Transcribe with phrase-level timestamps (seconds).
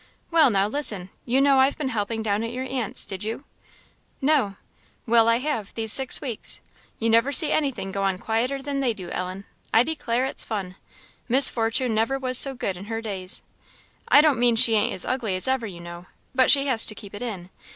[0.31, 1.11] "Well, now listen.
[1.25, 3.43] You know I've been helping down at your aunt's did you?"
[4.19, 4.55] "No."
[5.05, 6.59] "Well, I have these six weeks.
[6.97, 9.45] You never see anything go on quieter than they do, Ellen.
[9.71, 10.75] I declare it's fun.
[11.29, 13.43] Miss Fortune never was so good in her days.
[14.07, 16.95] I don't mean she ain't as ugly as ever, you know, but she has to
[16.95, 17.51] keep it in.